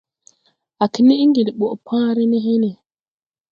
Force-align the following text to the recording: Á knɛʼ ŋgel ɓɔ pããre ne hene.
Á 0.83 0.85
knɛʼ 0.93 1.21
ŋgel 1.29 1.49
ɓɔ 1.59 1.67
pããre 1.85 2.23
ne 2.31 2.37
hene. 2.45 2.69